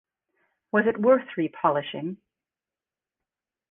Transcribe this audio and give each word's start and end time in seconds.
Was 0.71 0.85
it 0.87 0.99
worth 0.99 1.37
re-polishing? 1.37 2.17